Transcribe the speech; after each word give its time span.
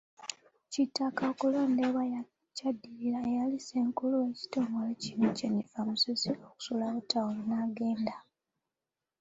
Kitaka 0.71 1.21
okulondebwa 1.31 2.03
kyaddiirira 2.57 3.19
eyali 3.29 3.57
Ssenkulu 3.61 4.13
w'ekitongole 4.21 4.91
kino, 5.03 5.25
Jennifer 5.37 5.83
Musisi 5.89 6.29
okusuulawo 6.47 6.97
ttawulo 7.03 7.41
n'agenda. 7.49 8.15